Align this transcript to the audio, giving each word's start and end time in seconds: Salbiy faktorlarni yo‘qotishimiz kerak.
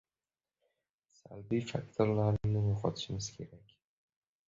Salbiy 1.19 1.63
faktorlarni 1.73 2.67
yo‘qotishimiz 2.67 3.33
kerak. 3.41 3.81